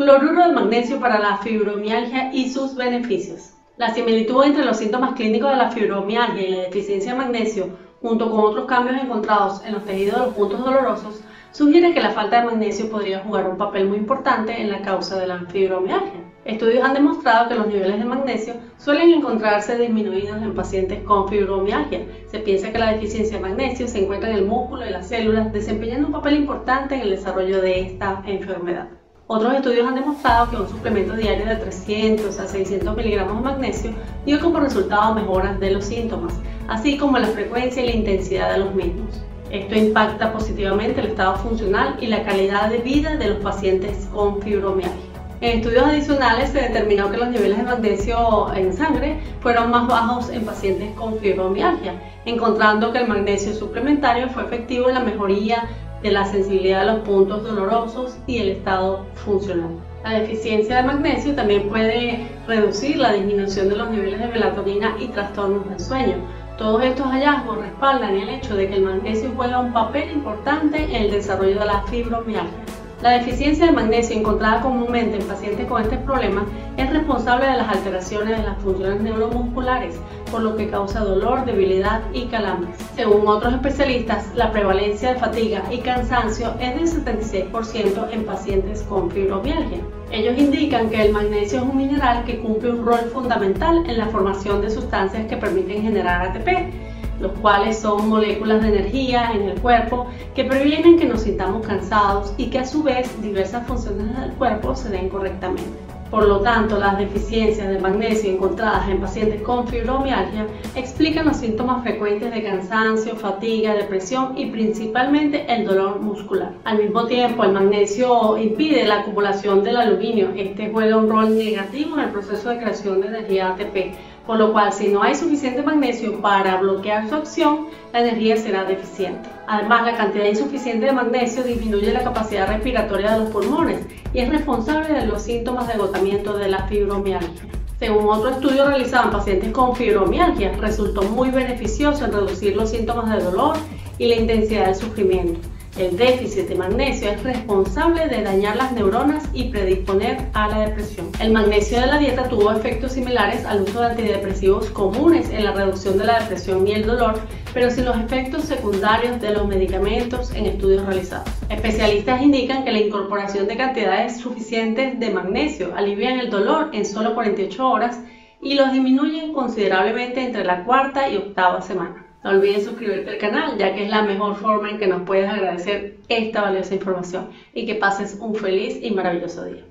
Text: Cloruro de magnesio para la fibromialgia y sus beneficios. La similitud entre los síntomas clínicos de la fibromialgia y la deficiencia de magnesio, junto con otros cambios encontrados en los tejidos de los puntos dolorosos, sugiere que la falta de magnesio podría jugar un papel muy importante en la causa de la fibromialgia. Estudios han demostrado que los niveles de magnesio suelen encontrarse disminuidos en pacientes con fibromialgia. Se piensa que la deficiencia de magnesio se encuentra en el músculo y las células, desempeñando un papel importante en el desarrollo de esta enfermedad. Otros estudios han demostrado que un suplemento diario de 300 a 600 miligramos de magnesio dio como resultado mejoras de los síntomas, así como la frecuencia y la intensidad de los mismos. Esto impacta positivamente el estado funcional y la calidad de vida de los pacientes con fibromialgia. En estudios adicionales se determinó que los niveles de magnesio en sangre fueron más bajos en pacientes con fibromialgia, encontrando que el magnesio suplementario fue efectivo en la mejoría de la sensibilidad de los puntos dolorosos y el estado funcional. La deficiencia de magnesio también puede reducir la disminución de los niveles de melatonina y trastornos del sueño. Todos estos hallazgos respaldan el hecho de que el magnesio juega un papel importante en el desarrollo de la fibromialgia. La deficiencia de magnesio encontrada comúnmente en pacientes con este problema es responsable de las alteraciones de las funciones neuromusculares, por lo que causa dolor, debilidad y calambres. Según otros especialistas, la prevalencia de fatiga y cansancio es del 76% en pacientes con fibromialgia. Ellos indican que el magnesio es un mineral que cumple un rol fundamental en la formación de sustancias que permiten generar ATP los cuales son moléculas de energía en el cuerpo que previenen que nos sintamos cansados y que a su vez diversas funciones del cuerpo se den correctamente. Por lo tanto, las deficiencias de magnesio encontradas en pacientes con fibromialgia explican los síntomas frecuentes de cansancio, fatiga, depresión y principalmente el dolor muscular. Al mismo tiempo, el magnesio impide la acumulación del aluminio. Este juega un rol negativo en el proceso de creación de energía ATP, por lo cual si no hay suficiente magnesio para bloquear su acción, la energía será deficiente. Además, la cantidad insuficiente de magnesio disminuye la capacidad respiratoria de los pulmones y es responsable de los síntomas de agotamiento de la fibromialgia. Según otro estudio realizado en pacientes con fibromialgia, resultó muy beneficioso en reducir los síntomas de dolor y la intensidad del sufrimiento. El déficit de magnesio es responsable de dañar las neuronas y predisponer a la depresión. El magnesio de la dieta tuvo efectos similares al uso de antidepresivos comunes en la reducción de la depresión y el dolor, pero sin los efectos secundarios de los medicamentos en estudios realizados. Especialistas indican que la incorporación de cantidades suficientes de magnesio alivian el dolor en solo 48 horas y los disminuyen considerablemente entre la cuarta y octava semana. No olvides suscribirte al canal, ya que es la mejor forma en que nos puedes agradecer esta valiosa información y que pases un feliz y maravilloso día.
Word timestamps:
Cloruro 0.00 0.48
de 0.48 0.54
magnesio 0.54 0.98
para 0.98 1.18
la 1.18 1.36
fibromialgia 1.42 2.32
y 2.32 2.48
sus 2.48 2.74
beneficios. 2.74 3.50
La 3.76 3.92
similitud 3.92 4.42
entre 4.44 4.64
los 4.64 4.78
síntomas 4.78 5.12
clínicos 5.12 5.50
de 5.50 5.58
la 5.58 5.70
fibromialgia 5.70 6.42
y 6.42 6.52
la 6.52 6.62
deficiencia 6.62 7.12
de 7.12 7.18
magnesio, 7.18 7.68
junto 8.00 8.30
con 8.30 8.40
otros 8.40 8.64
cambios 8.64 8.96
encontrados 8.98 9.62
en 9.62 9.74
los 9.74 9.84
tejidos 9.84 10.18
de 10.18 10.24
los 10.24 10.34
puntos 10.34 10.64
dolorosos, 10.64 11.20
sugiere 11.50 11.92
que 11.92 12.00
la 12.00 12.12
falta 12.12 12.40
de 12.40 12.46
magnesio 12.46 12.88
podría 12.88 13.18
jugar 13.18 13.46
un 13.46 13.58
papel 13.58 13.88
muy 13.88 13.98
importante 13.98 14.58
en 14.58 14.70
la 14.70 14.80
causa 14.80 15.20
de 15.20 15.26
la 15.26 15.40
fibromialgia. 15.40 16.32
Estudios 16.46 16.82
han 16.82 16.94
demostrado 16.94 17.50
que 17.50 17.56
los 17.56 17.66
niveles 17.66 17.98
de 17.98 18.04
magnesio 18.06 18.54
suelen 18.78 19.10
encontrarse 19.10 19.76
disminuidos 19.76 20.40
en 20.40 20.54
pacientes 20.54 21.02
con 21.02 21.28
fibromialgia. 21.28 22.06
Se 22.30 22.38
piensa 22.38 22.72
que 22.72 22.78
la 22.78 22.94
deficiencia 22.94 23.36
de 23.36 23.42
magnesio 23.42 23.86
se 23.86 24.02
encuentra 24.02 24.30
en 24.30 24.36
el 24.36 24.46
músculo 24.46 24.86
y 24.86 24.90
las 24.92 25.08
células, 25.08 25.52
desempeñando 25.52 26.06
un 26.06 26.14
papel 26.14 26.36
importante 26.36 26.94
en 26.94 27.02
el 27.02 27.10
desarrollo 27.10 27.60
de 27.60 27.80
esta 27.80 28.22
enfermedad. 28.24 28.99
Otros 29.32 29.54
estudios 29.54 29.86
han 29.86 29.94
demostrado 29.94 30.50
que 30.50 30.56
un 30.56 30.68
suplemento 30.68 31.14
diario 31.14 31.46
de 31.46 31.54
300 31.54 32.36
a 32.40 32.48
600 32.48 32.96
miligramos 32.96 33.36
de 33.36 33.42
magnesio 33.42 33.90
dio 34.26 34.40
como 34.40 34.58
resultado 34.58 35.14
mejoras 35.14 35.60
de 35.60 35.70
los 35.70 35.84
síntomas, 35.84 36.34
así 36.66 36.98
como 36.98 37.16
la 37.16 37.28
frecuencia 37.28 37.80
y 37.80 37.86
la 37.86 37.94
intensidad 37.94 38.50
de 38.50 38.58
los 38.58 38.74
mismos. 38.74 39.22
Esto 39.52 39.76
impacta 39.76 40.32
positivamente 40.32 41.00
el 41.00 41.06
estado 41.06 41.36
funcional 41.36 41.96
y 42.00 42.08
la 42.08 42.24
calidad 42.24 42.70
de 42.70 42.78
vida 42.78 43.18
de 43.18 43.28
los 43.28 43.38
pacientes 43.38 44.08
con 44.12 44.42
fibromialgia. 44.42 44.98
En 45.40 45.58
estudios 45.58 45.84
adicionales 45.84 46.50
se 46.50 46.62
determinó 46.62 47.08
que 47.12 47.18
los 47.18 47.28
niveles 47.28 47.58
de 47.58 47.62
magnesio 47.62 48.52
en 48.52 48.72
sangre 48.72 49.20
fueron 49.38 49.70
más 49.70 49.86
bajos 49.86 50.30
en 50.30 50.44
pacientes 50.44 50.90
con 50.96 51.20
fibromialgia, 51.20 51.94
encontrando 52.24 52.92
que 52.92 52.98
el 52.98 53.06
magnesio 53.06 53.54
suplementario 53.54 54.28
fue 54.30 54.42
efectivo 54.42 54.88
en 54.88 54.94
la 54.94 55.04
mejoría 55.04 55.68
de 56.02 56.10
la 56.10 56.24
sensibilidad 56.24 56.80
de 56.80 56.92
los 56.92 57.00
puntos 57.00 57.44
dolorosos 57.44 58.16
y 58.26 58.38
el 58.38 58.48
estado 58.48 59.06
funcional. 59.14 59.70
La 60.02 60.18
deficiencia 60.18 60.76
de 60.76 60.82
magnesio 60.84 61.34
también 61.34 61.68
puede 61.68 62.26
reducir 62.46 62.96
la 62.96 63.12
disminución 63.12 63.68
de 63.68 63.76
los 63.76 63.90
niveles 63.90 64.18
de 64.18 64.28
melatonina 64.28 64.96
y 64.98 65.08
trastornos 65.08 65.68
del 65.68 65.78
sueño. 65.78 66.16
Todos 66.56 66.82
estos 66.84 67.06
hallazgos 67.06 67.58
respaldan 67.58 68.16
el 68.16 68.28
hecho 68.30 68.56
de 68.56 68.68
que 68.68 68.76
el 68.76 68.82
magnesio 68.82 69.32
juega 69.36 69.60
un 69.60 69.72
papel 69.72 70.10
importante 70.10 70.84
en 70.84 71.04
el 71.04 71.10
desarrollo 71.10 71.58
de 71.58 71.66
la 71.66 71.82
fibromialgia. 71.82 72.69
La 73.02 73.12
deficiencia 73.12 73.64
de 73.64 73.72
magnesio 73.72 74.14
encontrada 74.14 74.60
comúnmente 74.60 75.16
en 75.16 75.26
pacientes 75.26 75.66
con 75.66 75.80
este 75.80 75.96
problema 75.96 76.44
es 76.76 76.90
responsable 76.92 77.46
de 77.46 77.56
las 77.56 77.68
alteraciones 77.68 78.36
de 78.36 78.42
las 78.44 78.58
funciones 78.58 79.00
neuromusculares, 79.00 79.98
por 80.30 80.42
lo 80.42 80.54
que 80.54 80.68
causa 80.68 81.00
dolor, 81.00 81.46
debilidad 81.46 82.02
y 82.12 82.26
calambres. 82.26 82.76
Según 82.94 83.26
otros 83.26 83.54
especialistas, 83.54 84.26
la 84.34 84.52
prevalencia 84.52 85.14
de 85.14 85.18
fatiga 85.18 85.62
y 85.70 85.78
cansancio 85.78 86.52
es 86.60 86.74
del 86.74 87.04
76% 87.04 88.08
en 88.12 88.24
pacientes 88.26 88.82
con 88.82 89.10
fibromialgia. 89.10 89.80
Ellos 90.10 90.36
indican 90.36 90.90
que 90.90 91.00
el 91.06 91.12
magnesio 91.12 91.60
es 91.60 91.64
un 91.64 91.78
mineral 91.78 92.24
que 92.24 92.38
cumple 92.40 92.72
un 92.72 92.84
rol 92.84 93.10
fundamental 93.14 93.82
en 93.88 93.96
la 93.96 94.08
formación 94.08 94.60
de 94.60 94.68
sustancias 94.68 95.26
que 95.26 95.38
permiten 95.38 95.82
generar 95.82 96.28
ATP 96.28 96.89
los 97.20 97.32
cuales 97.38 97.78
son 97.78 98.08
moléculas 98.08 98.62
de 98.62 98.68
energía 98.68 99.32
en 99.32 99.42
el 99.42 99.60
cuerpo 99.60 100.06
que 100.34 100.44
previenen 100.44 100.98
que 100.98 101.04
nos 101.04 101.22
sintamos 101.22 101.66
cansados 101.66 102.32
y 102.36 102.46
que 102.46 102.60
a 102.60 102.66
su 102.66 102.82
vez 102.82 103.10
diversas 103.22 103.66
funciones 103.66 104.18
del 104.18 104.32
cuerpo 104.32 104.74
se 104.74 104.88
den 104.88 105.08
correctamente. 105.08 105.90
Por 106.10 106.26
lo 106.26 106.40
tanto, 106.40 106.76
las 106.76 106.98
deficiencias 106.98 107.68
de 107.68 107.78
magnesio 107.78 108.32
encontradas 108.32 108.88
en 108.88 109.00
pacientes 109.00 109.42
con 109.42 109.68
fibromialgia 109.68 110.44
explican 110.74 111.26
los 111.26 111.36
síntomas 111.36 111.84
frecuentes 111.84 112.34
de 112.34 112.42
cansancio, 112.42 113.14
fatiga, 113.14 113.74
depresión 113.74 114.36
y 114.36 114.46
principalmente 114.46 115.46
el 115.48 115.64
dolor 115.64 116.00
muscular. 116.00 116.52
Al 116.64 116.78
mismo 116.78 117.06
tiempo, 117.06 117.44
el 117.44 117.52
magnesio 117.52 118.36
impide 118.38 118.86
la 118.86 119.02
acumulación 119.02 119.62
del 119.62 119.76
aluminio. 119.76 120.30
Este 120.36 120.70
juega 120.70 120.96
un 120.96 121.08
rol 121.08 121.38
negativo 121.38 121.96
en 121.96 122.06
el 122.06 122.10
proceso 122.10 122.50
de 122.50 122.58
creación 122.58 123.02
de 123.02 123.06
energía 123.06 123.50
ATP, 123.50 123.94
por 124.30 124.38
lo 124.38 124.52
cual 124.52 124.72
si 124.72 124.86
no 124.86 125.02
hay 125.02 125.16
suficiente 125.16 125.60
magnesio 125.60 126.20
para 126.20 126.58
bloquear 126.58 127.08
su 127.08 127.16
acción, 127.16 127.66
la 127.92 127.98
energía 127.98 128.36
será 128.36 128.62
deficiente. 128.62 129.28
Además, 129.48 129.84
la 129.84 129.96
cantidad 129.96 130.24
insuficiente 130.24 130.86
de 130.86 130.92
magnesio 130.92 131.42
disminuye 131.42 131.92
la 131.92 132.04
capacidad 132.04 132.46
respiratoria 132.46 133.14
de 133.14 133.24
los 133.24 133.30
pulmones 133.30 133.80
y 134.14 134.20
es 134.20 134.28
responsable 134.28 134.94
de 134.94 135.06
los 135.06 135.22
síntomas 135.22 135.66
de 135.66 135.72
agotamiento 135.72 136.38
de 136.38 136.46
la 136.46 136.64
fibromialgia. 136.68 137.42
Según 137.80 138.08
otro 138.08 138.30
estudio 138.30 138.66
realizado 138.66 139.06
en 139.06 139.10
pacientes 139.10 139.50
con 139.50 139.74
fibromialgia, 139.74 140.52
resultó 140.60 141.02
muy 141.02 141.30
beneficioso 141.30 142.04
en 142.04 142.12
reducir 142.12 142.54
los 142.54 142.70
síntomas 142.70 143.12
de 143.12 143.24
dolor 143.24 143.56
y 143.98 144.06
la 144.06 144.14
intensidad 144.14 144.66
del 144.66 144.76
sufrimiento. 144.76 145.40
El 145.80 145.96
déficit 145.96 146.46
de 146.46 146.56
magnesio 146.56 147.10
es 147.10 147.22
responsable 147.22 148.06
de 148.06 148.22
dañar 148.22 148.54
las 148.56 148.70
neuronas 148.72 149.24
y 149.32 149.44
predisponer 149.44 150.28
a 150.34 150.46
la 150.48 150.68
depresión. 150.68 151.10
El 151.18 151.32
magnesio 151.32 151.80
de 151.80 151.86
la 151.86 151.96
dieta 151.96 152.28
tuvo 152.28 152.52
efectos 152.52 152.92
similares 152.92 153.46
al 153.46 153.62
uso 153.62 153.80
de 153.80 153.86
antidepresivos 153.86 154.68
comunes 154.72 155.30
en 155.30 155.42
la 155.42 155.52
reducción 155.52 155.96
de 155.96 156.04
la 156.04 156.20
depresión 156.20 156.68
y 156.68 156.72
el 156.72 156.86
dolor, 156.86 157.18
pero 157.54 157.70
sin 157.70 157.86
los 157.86 157.96
efectos 157.96 158.44
secundarios 158.44 159.22
de 159.22 159.30
los 159.30 159.48
medicamentos 159.48 160.32
en 160.32 160.44
estudios 160.44 160.84
realizados. 160.84 161.30
Especialistas 161.48 162.20
indican 162.20 162.62
que 162.62 162.72
la 162.72 162.80
incorporación 162.80 163.48
de 163.48 163.56
cantidades 163.56 164.20
suficientes 164.20 165.00
de 165.00 165.08
magnesio 165.08 165.74
alivian 165.74 166.20
el 166.20 166.28
dolor 166.28 166.68
en 166.74 166.84
solo 166.84 167.14
48 167.14 167.66
horas 167.66 167.98
y 168.42 168.52
los 168.52 168.70
disminuyen 168.70 169.32
considerablemente 169.32 170.22
entre 170.22 170.44
la 170.44 170.62
cuarta 170.62 171.08
y 171.08 171.16
octava 171.16 171.62
semana. 171.62 172.09
No 172.22 172.30
olvides 172.30 172.64
suscribirte 172.64 173.10
al 173.10 173.18
canal, 173.18 173.58
ya 173.58 173.74
que 173.74 173.84
es 173.84 173.90
la 173.90 174.02
mejor 174.02 174.36
forma 174.36 174.70
en 174.70 174.78
que 174.78 174.86
nos 174.86 175.02
puedes 175.02 175.28
agradecer 175.28 175.98
esta 176.08 176.42
valiosa 176.42 176.74
información 176.74 177.30
y 177.52 177.66
que 177.66 177.74
pases 177.74 178.16
un 178.20 178.34
feliz 178.34 178.78
y 178.82 178.90
maravilloso 178.90 179.44
día. 179.44 179.66